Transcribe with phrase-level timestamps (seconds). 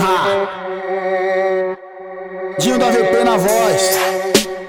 [0.00, 0.48] Ha.
[2.58, 3.98] Dinho da VP na voz.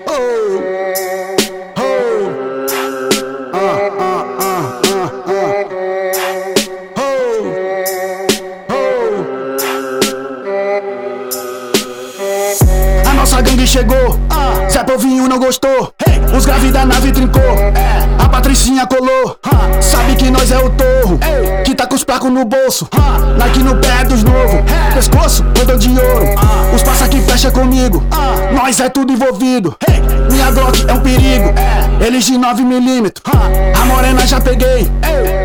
[0.05, 0.61] Oh.
[1.79, 2.29] Oh.
[3.53, 3.57] Ah,
[3.99, 5.49] ah, ah, ah, ah.
[6.97, 7.41] Oh.
[13.03, 13.09] Oh.
[13.09, 14.19] A nossa gangue chegou.
[14.69, 15.91] Zé Povinho não gostou.
[16.37, 17.41] Os graves da nave trincou.
[18.23, 19.39] A Patricinha colou.
[19.81, 21.17] Sabe que nós é o torro.
[21.65, 22.89] Que tá com os placos no bolso.
[23.37, 24.63] Nike no pé dos novo.
[24.95, 26.25] Pescoço, todo de ouro.
[26.73, 28.03] Os passa que fecha comigo.
[28.51, 29.77] Nós é tudo envolvido.
[30.31, 31.53] Minha Glock é um perigo.
[32.03, 33.11] Eles de 9mm.
[33.79, 34.91] A morena já peguei.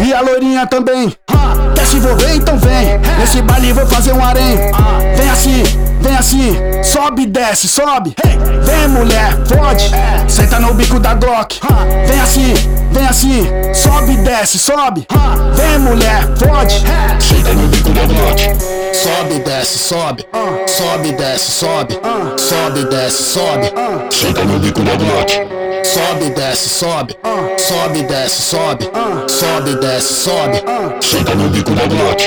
[0.02, 1.14] E a loirinha também.
[1.74, 2.34] Quer se envolver?
[2.34, 2.98] Então vem.
[3.18, 4.56] Nesse baile vou fazer um harém.
[5.16, 5.62] Vem assim,
[6.01, 6.56] vem assim.
[6.82, 8.14] Sobe, desce, sobe.
[8.64, 9.90] Vem mulher, fode.
[10.92, 11.60] Bico da Glock.
[12.06, 12.55] Vem assim,
[12.91, 13.46] vem assim.
[13.74, 15.06] Sobe, desce, sobe.
[15.55, 16.82] Vem mulher, fode.
[17.20, 18.41] Senta no bico da Glock.
[18.92, 20.27] Sobe, desce, sobe.
[20.66, 22.01] Sobe, desce, sobe.
[22.37, 23.73] Sobe, desce, sobe.
[24.10, 25.30] Senta no bico da Glock.
[25.85, 27.16] Sobe, desce, sobe.
[27.59, 28.90] Sobe, desce, sobe.
[29.29, 30.63] Sobe, desce, sobe.
[31.01, 32.23] Senta no bico da Glock.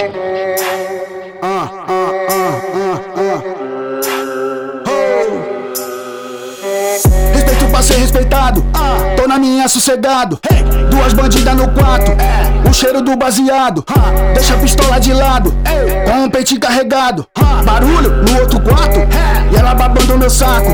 [7.86, 8.66] Ser respeitado.
[9.16, 10.39] Tô na minha sossegado.
[10.89, 12.11] Duas bandidas no quarto.
[12.67, 13.86] O cheiro do baseado.
[14.33, 15.53] Deixa a pistola de lado.
[16.05, 17.27] Com um peitinho carregado.
[17.64, 19.00] Barulho no outro quarto.
[19.52, 20.72] E ela babando meu saco.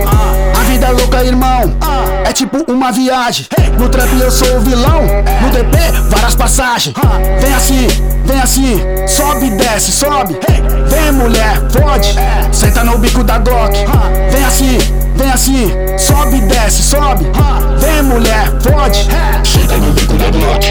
[0.57, 1.75] A vida é louca, irmão.
[2.23, 3.45] É tipo uma viagem.
[3.77, 5.01] No trap eu sou o vilão.
[5.41, 5.77] No DP,
[6.09, 6.95] várias passagens.
[7.41, 7.87] Vem assim,
[8.25, 8.81] vem assim.
[9.05, 10.39] Sobe, desce, sobe.
[10.87, 12.15] Vem mulher, fode.
[12.53, 13.73] Senta no bico da Glock.
[14.31, 14.77] Vem assim,
[15.15, 15.71] vem assim.
[16.71, 17.25] Desce, sobe.
[17.79, 18.95] Vem mulher, fode.
[19.43, 20.63] Senta no bico da Glock.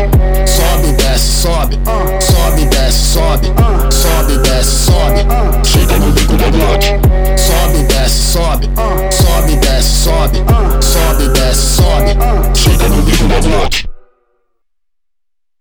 [0.46, 1.78] Sobe, desce, sobe.
[2.20, 3.52] Sobe, desce, sobe.
[3.90, 5.26] Sobe, desce, sobe.
[5.62, 6.82] Senta no bico da Glock.
[7.36, 8.70] Sobe, desce, sobe.
[9.10, 10.42] Sobe, desce, sobe.
[10.80, 12.16] Sobe, desce, sobe.
[12.54, 13.89] Senta no bico da Glock.